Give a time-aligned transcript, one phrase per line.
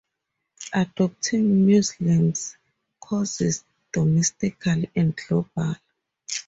[0.73, 2.57] Adopting Muslims'
[2.99, 5.77] causes domestically and globally.